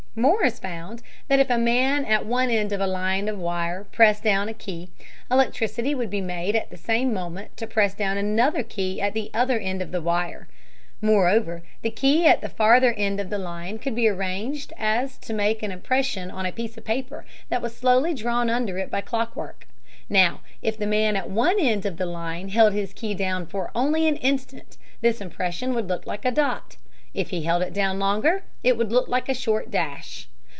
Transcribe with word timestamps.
Morse 0.13 0.59
found 0.59 0.99
out 0.99 1.05
that 1.29 1.39
if 1.39 1.49
a 1.49 1.57
man 1.57 2.03
at 2.03 2.25
one 2.25 2.49
end 2.49 2.73
of 2.73 2.81
a 2.81 2.85
line 2.85 3.29
of 3.29 3.39
wire 3.39 3.85
pressed 3.93 4.23
down 4.25 4.49
a 4.49 4.53
key, 4.53 4.89
electricity 5.31 5.95
could 5.95 6.09
be 6.09 6.19
made 6.19 6.53
at 6.53 6.69
the 6.69 6.75
same 6.75 7.13
moment 7.13 7.55
to 7.55 7.65
press 7.65 7.93
down 7.93 8.17
another 8.17 8.61
key 8.61 8.99
at 8.99 9.13
the 9.13 9.31
other 9.33 9.57
end 9.57 9.81
of 9.81 9.93
the 9.93 10.01
line 10.01 10.23
of 10.25 10.31
wire. 10.33 10.47
Moreover, 11.01 11.63
the 11.81 11.89
key 11.91 12.25
at 12.27 12.41
the 12.41 12.49
farther 12.49 12.91
end 12.97 13.21
of 13.21 13.29
the 13.29 13.37
line 13.37 13.79
could 13.79 13.95
be 13.95 14.05
so 14.05 14.13
arranged 14.13 14.73
as 14.77 15.17
to 15.19 15.33
make 15.33 15.63
an 15.63 15.71
impression 15.71 16.29
on 16.29 16.45
a 16.45 16.51
piece 16.51 16.75
of 16.77 16.83
paper 16.83 17.25
that 17.47 17.61
was 17.61 17.73
slowly 17.73 18.13
drawn 18.13 18.49
under 18.49 18.77
it 18.77 18.91
by 18.91 18.99
clockwork. 18.99 19.65
Now 20.09 20.41
if 20.61 20.77
the 20.77 20.85
man 20.87 21.15
at 21.15 21.29
one 21.29 21.57
end 21.57 21.85
of 21.85 21.95
the 21.95 22.05
line 22.05 22.49
held 22.49 22.73
his 22.73 22.91
key 22.91 23.13
down 23.13 23.45
for 23.45 23.71
only 23.73 24.09
an 24.09 24.17
instant, 24.17 24.75
this 24.99 25.21
impression 25.21 25.73
would 25.73 25.87
look 25.87 26.05
like 26.05 26.25
a 26.25 26.31
dot. 26.31 26.75
If 27.13 27.31
he 27.31 27.41
held 27.43 27.61
it 27.61 27.73
down 27.73 27.99
longer, 27.99 28.43
it 28.63 28.77
would 28.77 28.93
look 28.93 29.09
like 29.09 29.27
a 29.27 29.33
short 29.33 29.69
dash. 29.69 30.29